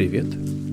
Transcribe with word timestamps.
привет! 0.00 0.28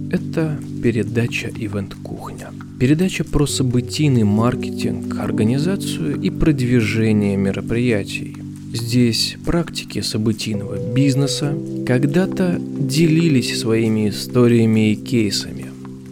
Это 0.09 0.57
передача 0.81 1.51
«Ивент 1.53 1.95
Кухня». 1.95 2.53
Передача 2.79 3.25
про 3.25 3.45
событийный 3.45 4.23
маркетинг, 4.23 5.19
организацию 5.19 6.17
и 6.21 6.29
продвижение 6.29 7.35
мероприятий. 7.35 8.37
Здесь 8.71 9.35
практики 9.45 9.99
событийного 9.99 10.77
бизнеса 10.93 11.57
когда-то 11.85 12.57
делились 12.57 13.59
своими 13.59 14.07
историями 14.07 14.93
и 14.93 14.95
кейсами. 14.95 15.65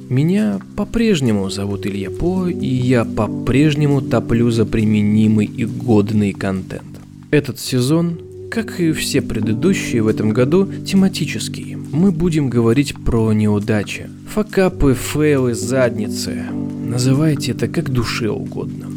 Меня 0.09 0.59
по-прежнему 0.75 1.49
зовут 1.49 1.85
Илья 1.85 2.11
По, 2.11 2.49
и 2.49 2.67
я 2.67 3.05
по-прежнему 3.05 4.01
топлю 4.01 4.51
за 4.51 4.65
применимый 4.65 5.45
и 5.45 5.63
годный 5.63 6.33
контент. 6.33 6.99
Этот 7.31 7.61
сезон 7.61 8.19
как 8.55 8.79
и 8.79 8.93
все 8.93 9.21
предыдущие 9.21 10.01
в 10.01 10.07
этом 10.07 10.29
году, 10.29 10.69
тематический. 10.85 11.77
Мы 11.95 12.11
будем 12.11 12.49
говорить 12.49 12.93
про 12.93 13.31
неудачи, 13.31 14.09
факапы, 14.27 14.93
фейлы, 14.93 15.53
задницы. 15.53 16.43
Называйте 16.83 17.53
это 17.53 17.69
как 17.69 17.89
душе 17.89 18.29
угодно. 18.29 18.87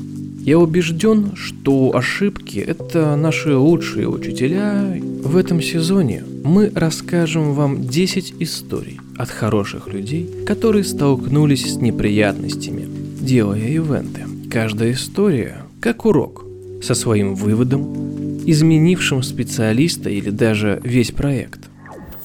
Я 0.41 0.59
убежден, 0.59 1.37
что 1.37 1.95
ошибки– 1.95 2.59
это 2.67 3.15
наши 3.15 3.55
лучшие 3.55 4.09
учителя. 4.09 5.01
В 5.23 5.37
этом 5.37 5.63
сезоне 5.63 6.25
мы 6.43 6.73
расскажем 6.75 7.55
вам 7.55 7.87
10 7.87 8.35
историй 8.41 8.99
от 9.17 9.31
хороших 9.31 9.87
людей, 9.87 10.29
которые 10.45 10.83
столкнулись 10.83 11.75
с 11.75 11.77
неприятностями, 11.77 12.89
делая 13.21 13.69
ивенты. 13.69 14.23
Каждая 14.51 14.91
история 14.95 15.59
как 15.81 16.05
урок, 16.05 16.45
со 16.83 16.95
своим 16.97 17.37
выводом, 17.37 18.41
изменившим 18.45 19.23
специалиста 19.23 20.11
или 20.11 20.31
даже 20.31 20.81
весь 20.83 21.13
проект. 21.13 21.68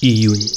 Июнь. 0.00 0.50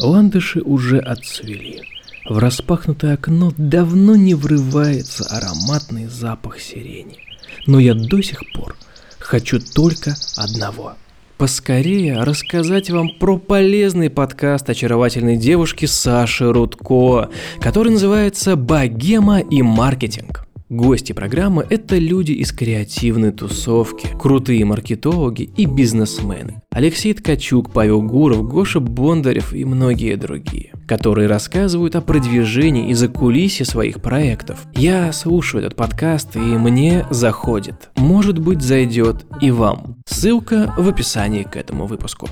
Ландыши 0.00 0.62
уже 0.62 0.98
отцвели. 0.98 1.89
В 2.28 2.38
распахнутое 2.38 3.14
окно 3.14 3.52
давно 3.56 4.16
не 4.16 4.34
врывается 4.34 5.24
ароматный 5.24 6.06
запах 6.06 6.60
сирени. 6.60 7.18
Но 7.66 7.78
я 7.78 7.94
до 7.94 8.22
сих 8.22 8.40
пор 8.52 8.76
хочу 9.18 9.58
только 9.58 10.14
одного– 10.36 10.94
поскорее 11.40 12.22
рассказать 12.22 12.90
вам 12.90 13.12
про 13.18 13.38
полезный 13.38 14.10
подкаст 14.10 14.68
очаровательной 14.68 15.38
девушки 15.38 15.86
Саши 15.86 16.52
Рудко, 16.52 17.30
который 17.62 17.92
называется 17.92 18.56
«Богема 18.56 19.40
и 19.40 19.62
маркетинг». 19.62 20.46
Гости 20.68 21.14
программы– 21.14 21.66
это 21.70 21.96
люди 21.96 22.32
из 22.32 22.52
креативной 22.52 23.32
тусовки, 23.32 24.06
крутые 24.20 24.66
маркетологи 24.66 25.50
и 25.56 25.64
бизнесмены. 25.64 26.60
Алексей 26.70 27.14
Ткачук, 27.14 27.72
Павел 27.72 28.02
Гуров, 28.02 28.46
Гоша 28.46 28.78
Бондарев 28.78 29.54
и 29.54 29.64
многие 29.64 30.16
другие, 30.16 30.72
которые 30.90 31.28
рассказывают 31.28 31.94
о 31.94 32.00
продвижении 32.00 32.90
и 32.90 32.94
закулисье 32.94 33.64
своих 33.64 34.02
проектов. 34.02 34.66
Я 34.74 35.12
слушаю 35.12 35.62
этот 35.62 35.76
подкаст 35.76 36.34
и 36.34 36.40
мне 36.40 37.06
заходит. 37.10 37.90
Может 37.94 38.40
быть 38.40 38.60
зайдет 38.60 39.24
и 39.40 39.52
вам. 39.52 39.98
Ссылка 40.04 40.74
в 40.76 40.88
описании 40.88 41.44
к 41.44 41.54
этому 41.54 41.86
выпуску. 41.86 42.28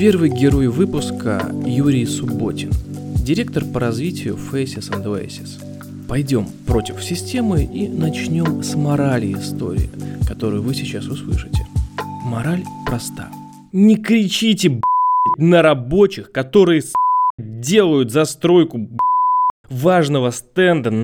Первый 0.00 0.30
герой 0.30 0.66
выпуска– 0.66 1.48
Юрий 1.64 2.06
Субботин, 2.06 2.72
директор 3.14 3.64
по 3.64 3.78
развитию 3.78 4.36
Faces 4.36 4.90
and 4.90 5.04
Oasis– 5.04 5.64
пойдем 6.08 6.48
против 6.66 7.04
системы 7.04 7.62
и 7.62 7.86
начнем 7.86 8.64
с 8.64 8.74
морали 8.74 9.32
истории, 9.34 9.88
которую 10.26 10.64
вы 10.64 10.74
сейчас 10.74 11.06
услышите. 11.06 11.64
Мораль 12.24 12.64
проста. 12.84 13.28
Не 13.72 13.94
кричите, 13.94 14.70
б***ь, 14.70 14.89
на 15.38 15.62
рабочих, 15.62 16.32
которые 16.32 16.82
делают 17.38 18.10
застройку 18.10 18.88
важного 19.68 20.30
стенда. 20.30 21.02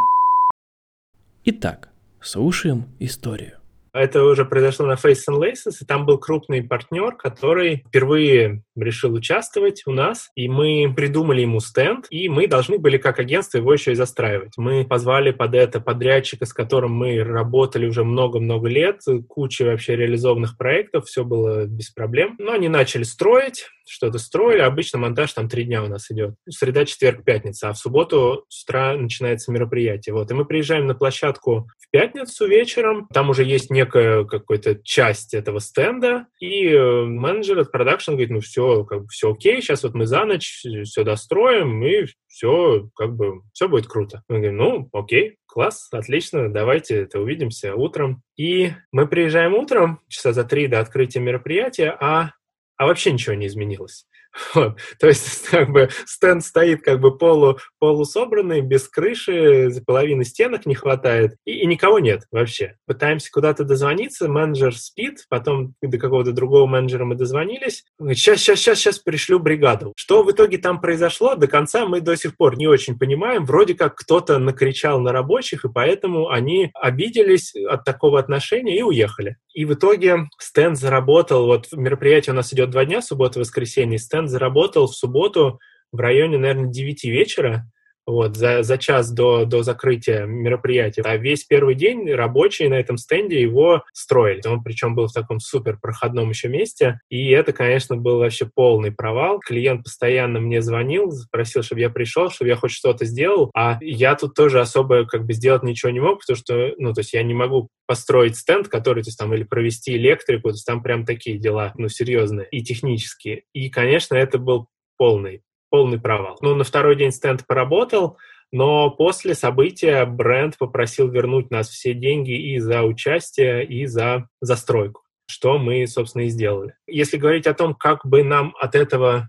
Итак, 1.44 1.90
слушаем 2.20 2.86
историю. 2.98 3.58
Это 3.92 4.24
уже 4.24 4.44
произошло 4.44 4.84
на 4.84 4.92
Face 4.92 5.22
and 5.30 5.40
Laces, 5.40 5.76
и 5.80 5.86
там 5.86 6.04
был 6.04 6.18
крупный 6.18 6.62
партнер, 6.62 7.16
который 7.16 7.82
впервые 7.88 8.62
решил 8.76 9.14
участвовать 9.14 9.84
у 9.86 9.90
нас, 9.90 10.30
и 10.36 10.50
мы 10.50 10.92
придумали 10.94 11.40
ему 11.40 11.60
стенд, 11.60 12.06
и 12.10 12.28
мы 12.28 12.46
должны 12.46 12.76
были 12.76 12.98
как 12.98 13.18
агентство 13.20 13.56
его 13.56 13.72
еще 13.72 13.92
и 13.92 13.94
застраивать. 13.94 14.58
Мы 14.58 14.84
позвали 14.84 15.30
под 15.30 15.54
это 15.54 15.80
подрядчика, 15.80 16.44
с 16.44 16.52
которым 16.52 16.92
мы 16.92 17.24
работали 17.24 17.86
уже 17.86 18.04
много-много 18.04 18.68
лет, 18.68 19.00
куча 19.28 19.64
вообще 19.64 19.96
реализованных 19.96 20.58
проектов, 20.58 21.06
все 21.06 21.24
было 21.24 21.64
без 21.64 21.88
проблем. 21.88 22.36
Но 22.38 22.52
они 22.52 22.68
начали 22.68 23.04
строить, 23.04 23.64
что-то 23.86 24.18
строили. 24.18 24.60
Обычно 24.60 24.98
монтаж 24.98 25.32
там 25.32 25.48
три 25.48 25.64
дня 25.64 25.82
у 25.82 25.88
нас 25.88 26.10
идет. 26.10 26.34
Среда, 26.48 26.84
четверг, 26.84 27.24
пятница. 27.24 27.68
А 27.68 27.72
в 27.72 27.78
субботу 27.78 28.44
с 28.48 28.64
утра 28.64 28.96
начинается 28.96 29.52
мероприятие. 29.52 30.14
Вот. 30.14 30.30
И 30.30 30.34
мы 30.34 30.44
приезжаем 30.44 30.86
на 30.86 30.94
площадку 30.94 31.68
в 31.78 31.90
пятницу 31.90 32.46
вечером. 32.46 33.08
Там 33.12 33.30
уже 33.30 33.44
есть 33.44 33.70
некая 33.70 34.24
какая-то 34.24 34.80
часть 34.82 35.34
этого 35.34 35.60
стенда. 35.60 36.26
И 36.40 36.68
э, 36.68 37.04
менеджер 37.04 37.58
от 37.58 37.72
продакшн 37.72 38.12
говорит, 38.12 38.30
ну 38.30 38.40
все, 38.40 38.84
как 38.84 39.02
бы 39.02 39.08
все 39.08 39.32
окей, 39.32 39.60
сейчас 39.60 39.82
вот 39.82 39.94
мы 39.94 40.06
за 40.06 40.24
ночь 40.24 40.64
все 40.84 41.04
достроим, 41.04 41.84
и 41.84 42.06
все, 42.28 42.88
как 42.94 43.14
бы, 43.14 43.40
все 43.52 43.68
будет 43.68 43.86
круто. 43.86 44.22
Мы 44.28 44.36
говорим, 44.38 44.56
ну, 44.58 44.88
окей, 44.92 45.36
класс, 45.46 45.88
отлично, 45.90 46.52
давайте 46.52 46.96
это 46.96 47.20
увидимся 47.20 47.74
утром. 47.74 48.22
И 48.36 48.72
мы 48.92 49.06
приезжаем 49.06 49.54
утром, 49.54 50.00
часа 50.08 50.32
за 50.32 50.44
три 50.44 50.66
до 50.66 50.80
открытия 50.80 51.20
мероприятия, 51.20 51.96
а 51.98 52.32
а 52.76 52.86
вообще 52.86 53.12
ничего 53.12 53.34
не 53.34 53.46
изменилось. 53.46 54.06
Вот. 54.54 54.78
То 54.98 55.08
есть 55.08 55.48
как 55.50 55.70
бы 55.70 55.88
стенд 56.06 56.44
стоит 56.44 56.82
как 56.82 57.00
бы 57.00 57.16
полу, 57.16 57.58
полусобранный, 57.78 58.60
без 58.60 58.88
крыши, 58.88 59.70
половины 59.86 60.24
стенок 60.24 60.66
не 60.66 60.74
хватает, 60.74 61.36
и, 61.44 61.52
и 61.60 61.66
никого 61.66 61.98
нет 61.98 62.24
вообще. 62.30 62.76
Пытаемся 62.86 63.30
куда-то 63.30 63.64
дозвониться, 63.64 64.28
менеджер 64.28 64.76
спит, 64.76 65.24
потом 65.28 65.74
до 65.82 65.98
какого-то 65.98 66.32
другого 66.32 66.66
менеджера 66.66 67.04
мы 67.04 67.14
дозвонились. 67.14 67.84
Сейчас, 67.98 68.40
сейчас, 68.40 68.58
сейчас, 68.58 68.78
сейчас 68.78 68.98
пришлю 68.98 69.38
бригаду. 69.38 69.92
Что 69.96 70.22
в 70.22 70.30
итоге 70.30 70.58
там 70.58 70.80
произошло, 70.80 71.34
до 71.34 71.46
конца 71.46 71.86
мы 71.86 72.00
до 72.00 72.16
сих 72.16 72.36
пор 72.36 72.56
не 72.56 72.66
очень 72.66 72.98
понимаем. 72.98 73.44
Вроде 73.44 73.74
как 73.74 73.94
кто-то 73.96 74.38
накричал 74.38 75.00
на 75.00 75.12
рабочих, 75.12 75.64
и 75.64 75.72
поэтому 75.72 76.28
они 76.28 76.70
обиделись 76.74 77.54
от 77.54 77.84
такого 77.84 78.18
отношения 78.18 78.78
и 78.78 78.82
уехали. 78.82 79.36
И 79.56 79.64
в 79.64 79.72
итоге 79.72 80.28
стенд 80.38 80.76
заработал, 80.76 81.46
вот 81.46 81.72
мероприятие 81.72 82.34
у 82.34 82.36
нас 82.36 82.52
идет 82.52 82.68
два 82.68 82.84
дня, 82.84 83.00
суббота, 83.00 83.40
воскресенье, 83.40 83.96
стенд 83.96 84.28
заработал 84.28 84.86
в 84.86 84.94
субботу 84.94 85.60
в 85.92 85.98
районе, 85.98 86.36
наверное, 86.36 86.70
9 86.70 87.04
вечера, 87.04 87.66
вот, 88.06 88.36
за, 88.36 88.62
за 88.62 88.78
час 88.78 89.10
до, 89.10 89.44
до 89.44 89.62
закрытия 89.62 90.26
мероприятия. 90.26 91.02
А 91.02 91.16
весь 91.16 91.44
первый 91.44 91.74
день 91.74 92.10
рабочие 92.10 92.68
на 92.68 92.74
этом 92.74 92.96
стенде 92.96 93.40
его 93.40 93.84
строили. 93.92 94.46
Он 94.46 94.62
причем 94.62 94.94
был 94.94 95.08
в 95.08 95.12
таком 95.12 95.40
супер 95.40 95.78
проходном 95.80 96.30
еще 96.30 96.48
месте. 96.48 97.00
И 97.10 97.30
это, 97.30 97.52
конечно, 97.52 97.96
был 97.96 98.18
вообще 98.18 98.48
полный 98.52 98.92
провал. 98.92 99.40
Клиент 99.40 99.84
постоянно 99.84 100.40
мне 100.40 100.62
звонил, 100.62 101.12
просил, 101.30 101.62
чтобы 101.62 101.80
я 101.80 101.90
пришел, 101.90 102.30
чтобы 102.30 102.48
я 102.48 102.56
хоть 102.56 102.70
что-то 102.70 103.04
сделал. 103.04 103.50
А 103.54 103.78
я 103.80 104.14
тут 104.14 104.34
тоже 104.34 104.60
особо 104.60 105.04
как 105.06 105.26
бы 105.26 105.32
сделать 105.32 105.64
ничего 105.64 105.90
не 105.90 106.00
мог, 106.00 106.20
потому 106.20 106.36
что, 106.36 106.72
ну, 106.78 106.92
то 106.92 107.00
есть 107.00 107.12
я 107.12 107.22
не 107.22 107.34
могу 107.34 107.68
построить 107.86 108.36
стенд, 108.36 108.68
который, 108.68 109.02
то 109.02 109.08
есть 109.08 109.18
там, 109.18 109.32
или 109.34 109.44
провести 109.44 109.96
электрику, 109.96 110.48
то 110.48 110.54
есть 110.54 110.66
там 110.66 110.82
прям 110.82 111.04
такие 111.04 111.38
дела, 111.38 111.72
ну, 111.76 111.88
серьезные 111.88 112.46
и 112.50 112.62
технические. 112.62 113.42
И, 113.52 113.70
конечно, 113.70 114.14
это 114.14 114.38
был 114.38 114.68
полный 114.96 115.42
полный 115.70 116.00
провал. 116.00 116.36
Ну, 116.40 116.54
на 116.54 116.64
второй 116.64 116.96
день 116.96 117.12
стенд 117.12 117.46
поработал, 117.46 118.18
но 118.52 118.90
после 118.90 119.34
события 119.34 120.04
бренд 120.04 120.56
попросил 120.58 121.08
вернуть 121.08 121.50
нас 121.50 121.68
все 121.68 121.94
деньги 121.94 122.54
и 122.54 122.58
за 122.58 122.82
участие, 122.82 123.64
и 123.64 123.86
за 123.86 124.28
застройку 124.40 125.02
что 125.28 125.58
мы, 125.58 125.86
собственно, 125.86 126.22
и 126.22 126.28
сделали. 126.28 126.74
Если 126.86 127.16
говорить 127.16 127.46
о 127.46 127.54
том, 127.54 127.74
как 127.74 128.06
бы 128.06 128.22
нам 128.22 128.54
от 128.60 128.74
этого 128.74 129.28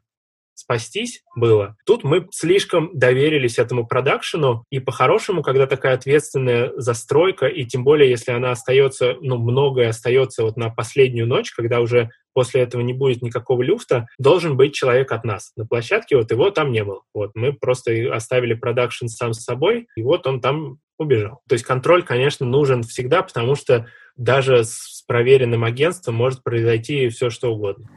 спастись 0.58 1.24
было. 1.36 1.78
Тут 1.86 2.04
мы 2.04 2.28
слишком 2.32 2.90
доверились 2.94 3.60
этому 3.60 3.86
продакшену, 3.86 4.66
и 4.72 4.80
по-хорошему, 4.80 5.44
когда 5.44 5.68
такая 5.68 5.94
ответственная 5.94 6.74
застройка, 6.76 7.46
и 7.46 7.64
тем 7.66 7.84
более, 7.84 8.10
если 8.10 8.32
она 8.32 8.52
остается, 8.52 9.16
ну, 9.22 9.38
многое 9.38 9.90
остается 9.90 10.44
вот 10.44 10.58
на 10.58 10.70
последнюю 10.70 11.28
ночь, 11.28 11.52
когда 11.52 11.80
уже 11.80 12.10
после 12.34 12.62
этого 12.62 12.82
не 12.82 12.94
будет 12.94 13.22
никакого 13.22 13.62
люфта, 13.62 14.08
должен 14.18 14.58
быть 14.58 14.74
человек 14.74 15.12
от 15.12 15.24
нас. 15.24 15.52
На 15.56 15.66
площадке 15.66 16.18
вот 16.18 16.32
его 16.32 16.52
там 16.52 16.72
не 16.72 16.84
было. 16.84 17.02
Вот 17.14 17.32
мы 17.36 17.54
просто 17.54 18.14
оставили 18.14 18.54
продакшн 18.54 19.08
сам 19.08 19.34
с 19.34 19.44
собой, 19.44 19.88
и 19.96 20.04
вот 20.04 20.28
он 20.28 20.42
там 20.42 20.80
убежал. 21.00 21.42
То 21.48 21.54
есть 21.54 21.66
контроль, 21.66 22.04
конечно, 22.04 22.46
нужен 22.46 22.84
всегда, 22.84 23.22
потому 23.22 23.56
что 23.56 23.88
даже 24.16 24.64
с 24.64 25.04
проверенным 25.08 25.64
агентством 25.64 26.16
может 26.16 26.44
произойти 26.44 27.10
все, 27.10 27.30
что 27.30 27.54
угодно 27.54 27.88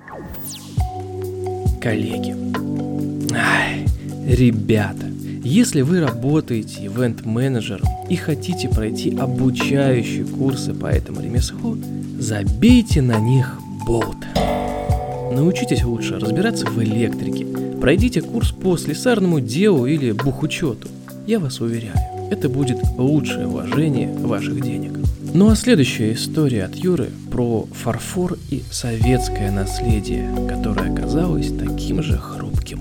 коллеги. 1.81 2.37
Ай, 3.33 3.87
ребята, 4.27 5.07
если 5.43 5.81
вы 5.81 6.01
работаете 6.01 6.87
ивент-менеджером 6.87 7.87
и 8.09 8.17
хотите 8.17 8.69
пройти 8.69 9.17
обучающие 9.17 10.25
курсы 10.25 10.75
по 10.75 10.87
этому 10.87 11.23
ремеслу, 11.23 11.79
забейте 12.19 13.01
на 13.01 13.19
них 13.19 13.59
болт. 13.87 14.19
Научитесь 15.33 15.85
лучше 15.85 16.19
разбираться 16.19 16.67
в 16.67 16.83
электрике. 16.83 17.47
Пройдите 17.81 18.21
курс 18.21 18.51
по 18.53 18.77
слесарному 18.77 19.41
делу 19.41 19.87
или 19.87 20.13
бухучету. 20.13 20.89
Я 21.27 21.39
вас 21.39 21.61
уверяю, 21.61 21.97
это 22.31 22.49
будет 22.49 22.79
лучшее 22.99 23.47
вложение 23.47 24.13
ваших 24.13 24.61
денег. 24.61 24.93
Ну 25.33 25.49
а 25.49 25.55
следующая 25.55 26.15
история 26.15 26.65
от 26.65 26.75
Юры 26.75 27.09
про 27.31 27.63
фарфор 27.67 28.37
и 28.51 28.63
советское 28.73 29.53
наследие, 29.53 30.29
которое 30.49 30.93
оказалось 30.93 31.57
таким 31.57 32.03
же 32.03 32.19
хрупким. 32.19 32.81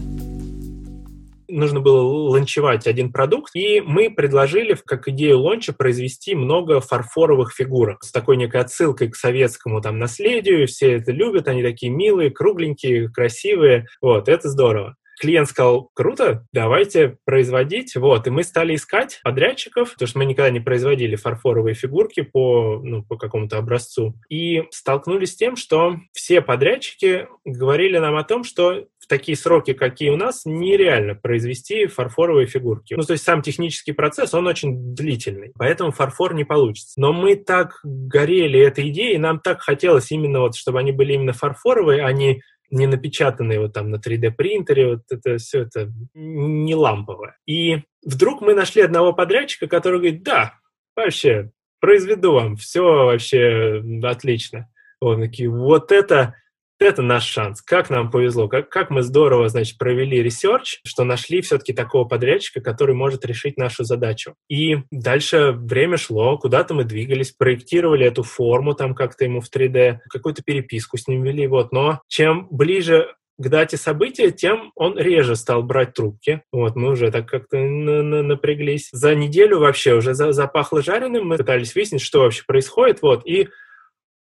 Нужно 1.48 1.80
было 1.80 2.02
ланчевать 2.02 2.88
один 2.88 3.12
продукт, 3.12 3.56
и 3.56 3.82
мы 3.82 4.10
предложили, 4.10 4.76
как 4.84 5.08
идею 5.10 5.40
лонча, 5.40 5.74
произвести 5.74 6.34
много 6.34 6.82
фарфоровых 6.82 7.54
фигурок 7.54 8.04
с 8.04 8.12
такой 8.12 8.36
некой 8.36 8.62
отсылкой 8.62 9.10
к 9.10 9.16
советскому 9.16 9.80
там 9.80 10.00
наследию. 10.00 10.66
Все 10.66 10.94
это 10.94 11.12
любят, 11.12 11.48
они 11.48 11.62
такие 11.62 11.92
милые, 11.92 12.32
кругленькие, 12.32 13.10
красивые. 13.10 13.86
Вот, 14.02 14.28
это 14.28 14.50
здорово 14.50 14.96
клиент 15.20 15.50
сказал, 15.50 15.90
круто, 15.94 16.48
давайте 16.54 17.18
производить. 17.26 17.96
Вот, 17.96 18.26
и 18.28 18.30
мы 18.30 18.44
стали 18.44 18.76
искать 18.76 19.20
подрядчиков, 19.24 19.94
потому 19.94 20.08
что 20.08 20.20
мы 20.20 20.26
никогда 20.26 20.50
не 20.50 20.60
производили 20.60 21.16
фарфоровые 21.16 21.76
фигурки 21.76 22.22
по, 22.22 22.80
ну, 22.84 23.04
по 23.04 23.18
какому-то 23.18 23.58
образцу. 23.58 24.16
И 24.30 24.64
столкнулись 24.72 25.34
с 25.34 25.36
тем, 25.36 25.56
что 25.56 25.98
все 26.14 26.42
подрядчики 26.42 27.28
говорили 27.46 27.98
нам 27.98 28.16
о 28.16 28.24
том, 28.24 28.44
что 28.44 28.86
в 29.00 29.08
такие 29.08 29.38
сроки, 29.38 29.74
какие 29.74 30.10
у 30.10 30.18
нас, 30.18 30.44
нереально 30.46 31.16
произвести 31.16 31.88
фарфоровые 31.88 32.48
фигурки. 32.48 32.94
Ну, 32.94 33.04
то 33.04 33.14
есть 33.14 33.24
сам 33.24 33.42
технический 33.42 33.92
процесс, 33.92 34.34
он 34.34 34.48
очень 34.48 34.94
длительный, 34.96 35.52
поэтому 35.58 35.92
фарфор 35.92 36.34
не 36.34 36.46
получится. 36.46 36.94
Но 37.00 37.12
мы 37.12 37.36
так 37.36 37.80
горели 37.84 38.60
этой 38.60 38.90
идеей, 38.90 39.18
нам 39.18 39.40
так 39.40 39.62
хотелось 39.62 40.12
именно 40.12 40.42
вот, 40.42 40.56
чтобы 40.56 40.80
они 40.80 40.92
были 40.92 41.14
именно 41.14 41.34
фарфоровые, 41.34 42.04
а 42.04 42.12
не 42.12 42.42
не 42.72 42.88
напечатанные 42.88 43.60
вот 43.60 43.74
там 43.74 43.90
на 43.90 43.96
3D 43.96 44.32
принтере, 44.32 44.96
вот 44.96 45.04
это 45.10 45.38
все 45.38 45.62
это 45.62 45.92
не 46.14 46.76
ламповое. 46.76 47.38
И 47.46 47.84
вдруг 48.04 48.42
мы 48.42 48.54
нашли 48.54 48.82
одного 48.82 49.14
подрядчика, 49.14 49.68
который 49.68 50.00
говорит, 50.00 50.24
да, 50.24 50.56
вообще, 50.96 51.52
произведу 51.80 52.34
вам, 52.34 52.56
все 52.56 52.82
вообще 52.84 53.84
отлично. 54.04 54.70
Он 55.00 55.22
такие, 55.22 55.50
вот 55.50 55.92
это 55.92 56.36
это 56.80 57.02
наш 57.02 57.26
шанс. 57.26 57.62
Как 57.62 57.90
нам 57.90 58.10
повезло, 58.10 58.48
как, 58.48 58.70
как 58.70 58.90
мы 58.90 59.02
здорово, 59.04 59.50
значит, 59.50 59.78
провели 59.78 60.24
research, 60.24 60.80
что 60.86 61.04
нашли 61.04 61.42
все-таки 61.42 61.74
такого 61.74 62.06
подрядчика, 62.06 62.62
который 62.62 62.96
может 62.96 63.26
решить 63.26 63.58
нашу 63.58 63.84
задачу. 63.84 64.36
И 64.50 64.78
дальше 64.92 65.52
время 65.52 65.98
шло, 65.98 66.38
куда-то 66.38 66.74
мы 66.74 66.84
двигались, 66.84 67.32
проектировали 67.32 68.06
эту 68.06 68.24
форму 68.24 68.74
там 68.74 68.96
как-то 68.96 69.26
ему 69.26 69.42
в 69.42 69.50
3D, 69.54 70.00
какую-то 70.10 70.44
переписку 70.44 70.98
с 70.98 71.08
ним 71.08 71.24
вели, 71.24 71.48
вот. 71.48 71.72
Но 71.72 72.02
чем 72.08 72.48
ближе 72.50 73.14
к 73.40 73.48
дате 73.48 73.78
события, 73.78 74.32
тем 74.32 74.72
он 74.76 74.98
реже 74.98 75.36
стал 75.38 75.64
брать 75.64 75.94
трубки. 75.94 76.42
Вот, 76.52 76.76
мы 76.76 76.92
уже 76.92 77.10
так 77.10 77.28
как-то 77.28 77.58
напряглись. 77.58 78.90
За 78.92 79.16
неделю 79.16 79.60
вообще 79.60 79.94
уже 79.94 80.14
запахло 80.14 80.82
жареным, 80.82 81.28
мы 81.28 81.38
пытались 81.38 81.74
выяснить, 81.74 82.02
что 82.02 82.20
вообще 82.20 82.44
происходит, 82.46 83.02
вот, 83.02 83.26
и 83.26 83.48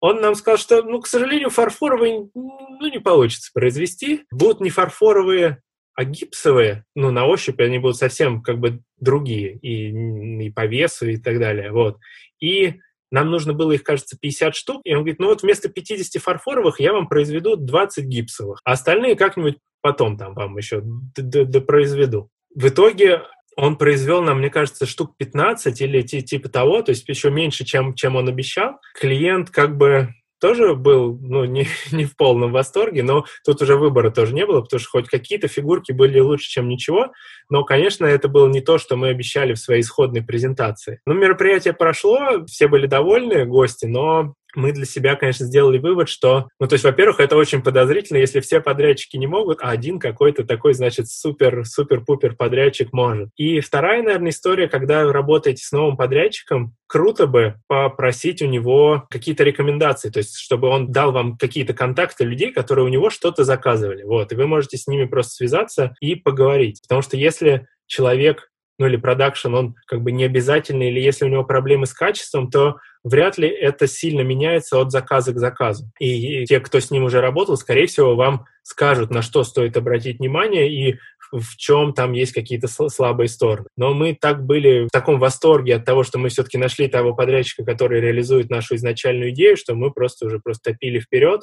он 0.00 0.20
нам 0.20 0.34
сказал, 0.34 0.58
что, 0.58 0.82
ну, 0.82 1.00
к 1.00 1.06
сожалению, 1.06 1.50
фарфоровые 1.50 2.28
ну, 2.34 2.88
не 2.88 3.00
получится 3.00 3.50
произвести. 3.52 4.24
Будут 4.30 4.60
не 4.60 4.70
фарфоровые, 4.70 5.62
а 5.94 6.04
гипсовые. 6.04 6.84
Ну, 6.94 7.10
на 7.10 7.26
ощупь 7.26 7.60
они 7.60 7.78
будут 7.78 7.96
совсем 7.96 8.42
как 8.42 8.58
бы 8.58 8.80
другие. 8.98 9.58
И, 9.58 10.46
и 10.46 10.50
по 10.50 10.66
весу, 10.66 11.06
и 11.06 11.16
так 11.16 11.38
далее. 11.40 11.72
Вот. 11.72 11.98
И 12.40 12.74
нам 13.10 13.30
нужно 13.30 13.54
было 13.54 13.72
их, 13.72 13.82
кажется, 13.82 14.16
50 14.20 14.54
штук. 14.54 14.82
И 14.84 14.94
он 14.94 15.00
говорит, 15.00 15.18
ну 15.18 15.26
вот 15.26 15.42
вместо 15.42 15.68
50 15.68 16.22
фарфоровых 16.22 16.78
я 16.78 16.92
вам 16.92 17.08
произведу 17.08 17.56
20 17.56 18.04
гипсовых. 18.04 18.60
А 18.64 18.72
остальные 18.72 19.16
как-нибудь 19.16 19.58
потом 19.80 20.16
там 20.16 20.34
вам 20.34 20.56
еще 20.56 20.82
допроизведу. 20.84 22.30
В 22.54 22.68
итоге 22.68 23.22
он 23.58 23.76
произвел 23.76 24.22
нам, 24.22 24.38
мне 24.38 24.50
кажется, 24.50 24.86
штук 24.86 25.16
15 25.16 25.80
или 25.80 26.02
типа 26.02 26.48
того, 26.48 26.80
то 26.80 26.90
есть 26.90 27.08
еще 27.08 27.28
меньше, 27.30 27.64
чем, 27.64 27.92
чем 27.94 28.14
он 28.14 28.28
обещал. 28.28 28.76
Клиент 28.94 29.50
как 29.50 29.76
бы 29.76 30.10
тоже 30.40 30.76
был 30.76 31.18
ну, 31.20 31.44
не, 31.44 31.66
не 31.92 32.04
в 32.04 32.16
полном 32.16 32.52
восторге, 32.52 33.02
но 33.02 33.24
тут 33.44 33.60
уже 33.60 33.76
выбора 33.76 34.10
тоже 34.10 34.32
не 34.32 34.46
было, 34.46 34.60
потому 34.60 34.78
что 34.78 34.90
хоть 34.90 35.08
какие-то 35.08 35.48
фигурки 35.48 35.90
были 35.90 36.20
лучше, 36.20 36.48
чем 36.48 36.68
ничего, 36.68 37.12
но, 37.50 37.64
конечно, 37.64 38.06
это 38.06 38.28
было 38.28 38.46
не 38.48 38.60
то, 38.60 38.78
что 38.78 38.96
мы 38.96 39.08
обещали 39.08 39.54
в 39.54 39.58
своей 39.58 39.80
исходной 39.80 40.22
презентации. 40.22 41.00
Но 41.04 41.14
мероприятие 41.14 41.74
прошло, 41.74 42.44
все 42.46 42.68
были 42.68 42.86
довольны, 42.86 43.44
гости, 43.44 43.86
но 43.86 44.34
мы 44.54 44.72
для 44.72 44.84
себя, 44.84 45.14
конечно, 45.16 45.46
сделали 45.46 45.78
вывод, 45.78 46.08
что, 46.08 46.48
ну, 46.58 46.66
то 46.66 46.74
есть, 46.74 46.84
во-первых, 46.84 47.20
это 47.20 47.36
очень 47.36 47.62
подозрительно, 47.62 48.18
если 48.18 48.40
все 48.40 48.60
подрядчики 48.60 49.16
не 49.16 49.26
могут, 49.26 49.58
а 49.60 49.70
один 49.70 49.98
какой-то 49.98 50.44
такой, 50.44 50.74
значит, 50.74 51.08
супер-супер-пупер 51.08 52.34
подрядчик 52.34 52.92
может. 52.92 53.30
И 53.36 53.60
вторая, 53.60 54.02
наверное, 54.02 54.30
история, 54.30 54.68
когда 54.68 55.04
вы 55.04 55.12
работаете 55.12 55.64
с 55.64 55.72
новым 55.72 55.96
подрядчиком, 55.96 56.74
круто 56.86 57.26
бы 57.26 57.56
попросить 57.66 58.42
у 58.42 58.46
него 58.46 59.06
какие-то 59.10 59.44
рекомендации, 59.44 60.10
то 60.10 60.18
есть, 60.18 60.36
чтобы 60.36 60.68
он 60.68 60.90
дал 60.90 61.12
вам 61.12 61.36
какие-то 61.36 61.74
контакты 61.74 62.24
людей, 62.24 62.52
которые 62.52 62.86
у 62.86 62.88
него 62.88 63.10
что-то 63.10 63.44
заказывали, 63.44 64.02
вот, 64.02 64.32
и 64.32 64.36
вы 64.36 64.46
можете 64.46 64.78
с 64.78 64.86
ними 64.86 65.04
просто 65.04 65.32
связаться 65.32 65.94
и 66.00 66.14
поговорить, 66.14 66.80
потому 66.82 67.02
что 67.02 67.16
если 67.16 67.66
человек 67.86 68.50
ну 68.78 68.86
или 68.86 68.96
продакшн, 68.96 69.54
он 69.54 69.74
как 69.86 70.02
бы 70.02 70.12
не 70.12 70.24
обязательный, 70.24 70.90
или 70.90 71.00
если 71.00 71.24
у 71.24 71.28
него 71.28 71.44
проблемы 71.44 71.86
с 71.86 71.92
качеством, 71.92 72.50
то 72.50 72.76
вряд 73.02 73.38
ли 73.38 73.48
это 73.48 73.86
сильно 73.86 74.20
меняется 74.20 74.78
от 74.78 74.92
заказа 74.92 75.32
к 75.32 75.38
заказу. 75.38 75.90
И, 75.98 76.44
те, 76.46 76.60
кто 76.60 76.80
с 76.80 76.90
ним 76.90 77.04
уже 77.04 77.20
работал, 77.20 77.56
скорее 77.56 77.86
всего, 77.86 78.14
вам 78.14 78.46
скажут, 78.62 79.10
на 79.10 79.22
что 79.22 79.42
стоит 79.44 79.76
обратить 79.76 80.18
внимание 80.18 80.72
и 80.72 80.98
в 81.32 81.56
чем 81.56 81.92
там 81.92 82.12
есть 82.12 82.32
какие-то 82.32 82.68
слабые 82.68 83.28
стороны. 83.28 83.68
Но 83.76 83.92
мы 83.92 84.14
так 84.18 84.44
были 84.44 84.86
в 84.86 84.90
таком 84.90 85.18
восторге 85.18 85.76
от 85.76 85.84
того, 85.84 86.02
что 86.02 86.18
мы 86.18 86.30
все-таки 86.30 86.56
нашли 86.56 86.88
того 86.88 87.14
подрядчика, 87.14 87.64
который 87.64 88.00
реализует 88.00 88.48
нашу 88.48 88.76
изначальную 88.76 89.30
идею, 89.30 89.56
что 89.56 89.74
мы 89.74 89.90
просто 89.90 90.26
уже 90.26 90.38
просто 90.38 90.72
топили 90.72 91.00
вперед 91.00 91.42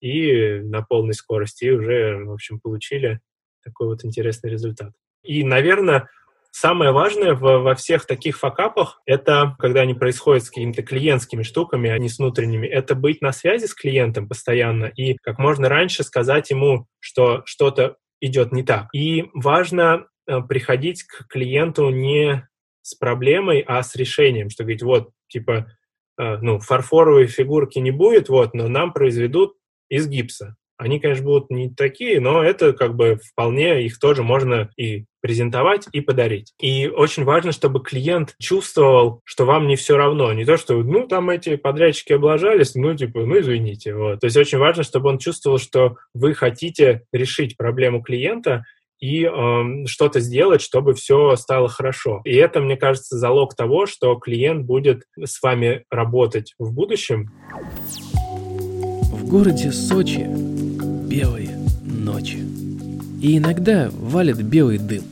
и 0.00 0.60
на 0.62 0.82
полной 0.82 1.14
скорости 1.14 1.64
и 1.64 1.70
уже, 1.70 2.22
в 2.24 2.32
общем, 2.32 2.60
получили 2.60 3.20
такой 3.64 3.88
вот 3.88 4.04
интересный 4.04 4.50
результат. 4.50 4.92
И, 5.22 5.42
наверное, 5.42 6.08
Самое 6.56 6.92
важное 6.92 7.34
в, 7.34 7.40
во 7.40 7.74
всех 7.74 8.06
таких 8.06 8.38
факапах, 8.38 9.02
это 9.06 9.56
когда 9.58 9.80
они 9.80 9.92
происходят 9.92 10.44
с 10.44 10.50
какими-то 10.50 10.84
клиентскими 10.84 11.42
штуками, 11.42 11.90
а 11.90 11.98
не 11.98 12.08
с 12.08 12.20
внутренними, 12.20 12.68
это 12.68 12.94
быть 12.94 13.20
на 13.22 13.32
связи 13.32 13.66
с 13.66 13.74
клиентом 13.74 14.28
постоянно 14.28 14.84
и 14.84 15.16
как 15.20 15.40
можно 15.40 15.68
раньше 15.68 16.04
сказать 16.04 16.50
ему, 16.50 16.86
что 17.00 17.42
что-то 17.44 17.96
идет 18.20 18.52
не 18.52 18.62
так. 18.62 18.86
И 18.92 19.24
важно 19.34 20.06
э, 20.28 20.42
приходить 20.42 21.02
к 21.02 21.26
клиенту 21.26 21.90
не 21.90 22.48
с 22.82 22.94
проблемой, 22.94 23.58
а 23.66 23.82
с 23.82 23.96
решением, 23.96 24.48
что 24.48 24.62
говорить, 24.62 24.84
вот, 24.84 25.10
типа, 25.26 25.72
э, 26.20 26.36
ну, 26.36 26.60
фарфоровой 26.60 27.26
фигурки 27.26 27.80
не 27.80 27.90
будет, 27.90 28.28
вот, 28.28 28.54
но 28.54 28.68
нам 28.68 28.92
произведут 28.92 29.56
из 29.88 30.06
гипса. 30.06 30.54
Они, 30.76 30.98
конечно, 30.98 31.24
будут 31.24 31.50
не 31.50 31.70
такие, 31.70 32.20
но 32.20 32.42
это 32.42 32.72
как 32.72 32.96
бы 32.96 33.18
вполне 33.32 33.84
их 33.84 33.98
тоже 33.98 34.22
можно 34.22 34.70
и 34.76 35.04
презентовать 35.20 35.86
и 35.92 36.00
подарить. 36.00 36.52
И 36.60 36.88
очень 36.88 37.24
важно, 37.24 37.52
чтобы 37.52 37.80
клиент 37.80 38.34
чувствовал, 38.40 39.20
что 39.24 39.46
вам 39.46 39.68
не 39.68 39.76
все 39.76 39.96
равно. 39.96 40.32
Не 40.32 40.44
то, 40.44 40.56
что, 40.56 40.74
ну, 40.82 41.06
там 41.06 41.30
эти 41.30 41.56
подрядчики 41.56 42.12
облажались, 42.12 42.74
ну, 42.74 42.94
типа, 42.94 43.20
ну, 43.20 43.40
извините. 43.40 43.94
Вот. 43.94 44.20
То 44.20 44.26
есть 44.26 44.36
очень 44.36 44.58
важно, 44.58 44.82
чтобы 44.82 45.08
он 45.08 45.18
чувствовал, 45.18 45.58
что 45.58 45.96
вы 46.12 46.34
хотите 46.34 47.04
решить 47.12 47.56
проблему 47.56 48.02
клиента, 48.02 48.64
и 49.00 49.24
э, 49.24 49.86
что-то 49.86 50.20
сделать, 50.20 50.62
чтобы 50.62 50.94
все 50.94 51.36
стало 51.36 51.68
хорошо. 51.68 52.22
И 52.24 52.34
это, 52.34 52.60
мне 52.60 52.76
кажется, 52.76 53.18
залог 53.18 53.54
того, 53.54 53.86
что 53.86 54.14
клиент 54.14 54.64
будет 54.64 55.02
с 55.22 55.42
вами 55.42 55.84
работать 55.90 56.54
в 56.58 56.72
будущем. 56.72 57.30
В 59.12 59.28
городе 59.28 59.72
Сочи 59.72 60.53
белые 61.14 61.56
ночи. 61.84 62.38
И 63.20 63.38
иногда 63.38 63.88
валит 63.92 64.42
белый 64.42 64.78
дым. 64.78 65.04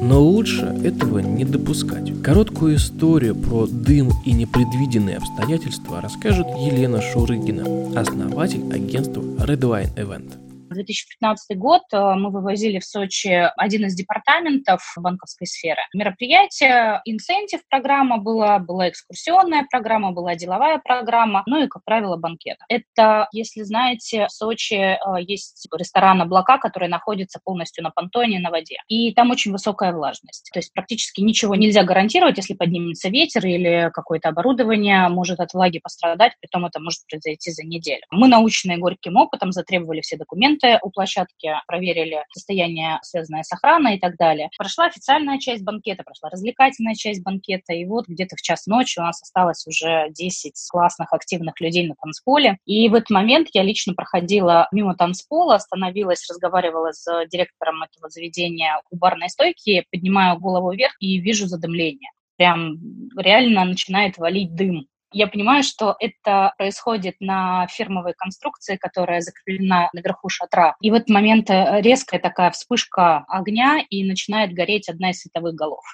Но 0.00 0.22
лучше 0.22 0.64
этого 0.84 1.18
не 1.18 1.44
допускать. 1.44 2.22
Короткую 2.22 2.76
историю 2.76 3.34
про 3.34 3.66
дым 3.66 4.10
и 4.24 4.32
непредвиденные 4.32 5.16
обстоятельства 5.16 6.00
расскажет 6.00 6.46
Елена 6.46 7.00
Шурыгина, 7.02 8.00
основатель 8.00 8.72
агентства 8.72 9.20
Redline 9.20 9.92
Event. 9.96 10.47
2015 10.74 11.56
год 11.58 11.82
э, 11.92 12.14
мы 12.14 12.30
вывозили 12.30 12.78
в 12.78 12.84
Сочи 12.84 13.50
один 13.56 13.86
из 13.86 13.94
департаментов 13.94 14.82
банковской 14.96 15.46
сферы. 15.46 15.82
Мероприятие, 15.94 17.00
инцентив 17.04 17.60
программа 17.68 18.18
была, 18.18 18.58
была 18.58 18.88
экскурсионная 18.88 19.66
программа, 19.70 20.12
была 20.12 20.34
деловая 20.34 20.78
программа, 20.78 21.42
ну 21.46 21.62
и, 21.62 21.68
как 21.68 21.84
правило, 21.84 22.16
банкет. 22.16 22.58
Это, 22.68 23.28
если 23.32 23.62
знаете, 23.62 24.26
в 24.26 24.32
Сочи 24.32 24.74
э, 24.74 24.98
есть 25.20 25.66
ресторан 25.76 26.22
«Облака», 26.22 26.58
который 26.58 26.88
находится 26.88 27.40
полностью 27.42 27.84
на 27.84 27.90
понтоне, 27.90 28.38
на 28.40 28.50
воде. 28.50 28.76
И 28.88 29.12
там 29.12 29.30
очень 29.30 29.52
высокая 29.52 29.92
влажность. 29.92 30.50
То 30.52 30.58
есть 30.58 30.72
практически 30.72 31.20
ничего 31.20 31.54
нельзя 31.54 31.84
гарантировать, 31.84 32.36
если 32.36 32.54
поднимется 32.54 33.08
ветер 33.08 33.46
или 33.46 33.90
какое-то 33.92 34.28
оборудование 34.28 35.08
может 35.08 35.40
от 35.40 35.52
влаги 35.54 35.78
пострадать, 35.78 36.32
притом 36.40 36.66
это 36.66 36.80
может 36.80 37.00
произойти 37.08 37.50
за 37.50 37.64
неделю. 37.64 38.02
Мы, 38.10 38.28
научные 38.28 38.78
горьким 38.78 39.16
опытом, 39.16 39.52
затребовали 39.52 40.00
все 40.00 40.16
документы, 40.16 40.57
документы 40.58 40.78
у 40.82 40.90
площадки, 40.90 41.52
проверили 41.66 42.24
состояние, 42.32 42.98
связанное 43.02 43.42
с 43.42 43.52
охраной 43.52 43.96
и 43.96 44.00
так 44.00 44.16
далее. 44.16 44.50
Прошла 44.56 44.86
официальная 44.86 45.38
часть 45.38 45.64
банкета, 45.64 46.02
прошла 46.04 46.30
развлекательная 46.30 46.94
часть 46.94 47.22
банкета, 47.22 47.72
и 47.72 47.84
вот 47.84 48.06
где-то 48.08 48.36
в 48.36 48.42
час 48.42 48.66
ночи 48.66 48.98
у 48.98 49.02
нас 49.02 49.22
осталось 49.22 49.66
уже 49.66 50.08
10 50.10 50.54
классных 50.70 51.12
активных 51.12 51.60
людей 51.60 51.86
на 51.86 51.94
танцполе. 52.00 52.58
И 52.64 52.88
в 52.88 52.94
этот 52.94 53.10
момент 53.10 53.48
я 53.52 53.62
лично 53.62 53.94
проходила 53.94 54.68
мимо 54.72 54.94
танцпола, 54.94 55.56
остановилась, 55.56 56.28
разговаривала 56.28 56.92
с 56.92 57.26
директором 57.26 57.82
этого 57.82 58.08
заведения 58.08 58.80
у 58.90 58.96
барной 58.96 59.30
стойки, 59.30 59.84
поднимаю 59.90 60.38
голову 60.38 60.72
вверх 60.72 60.94
и 61.00 61.18
вижу 61.18 61.46
задымление 61.46 62.10
прям 62.36 62.78
реально 63.16 63.64
начинает 63.64 64.16
валить 64.16 64.54
дым 64.54 64.86
я 65.12 65.26
понимаю, 65.26 65.62
что 65.62 65.96
это 65.98 66.52
происходит 66.58 67.16
на 67.20 67.66
фирмовой 67.68 68.14
конструкции, 68.16 68.76
которая 68.76 69.20
закреплена 69.20 69.90
наверху 69.92 70.28
шатра. 70.28 70.76
И 70.80 70.90
в 70.90 70.94
этот 70.94 71.08
момент 71.08 71.50
э, 71.50 71.80
резкая 71.80 72.20
такая 72.20 72.50
вспышка 72.50 73.24
огня, 73.28 73.82
и 73.88 74.04
начинает 74.04 74.52
гореть 74.52 74.88
одна 74.88 75.10
из 75.10 75.20
световых 75.20 75.54
голов. 75.54 75.84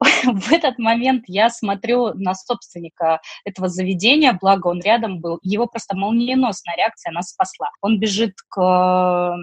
В 0.24 0.52
этот 0.52 0.78
момент 0.78 1.24
я 1.26 1.50
смотрю 1.50 2.14
на 2.14 2.34
собственника 2.34 3.20
этого 3.44 3.68
заведения, 3.68 4.36
благо 4.40 4.68
он 4.68 4.80
рядом 4.80 5.20
был. 5.20 5.38
Его 5.42 5.66
просто 5.66 5.96
молниеносная 5.96 6.76
реакция 6.76 7.12
нас 7.12 7.30
спасла. 7.30 7.70
Он 7.80 7.98
бежит 7.98 8.34
к 8.48 9.36